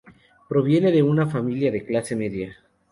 [0.49, 2.57] Proviene de una familia de clase media.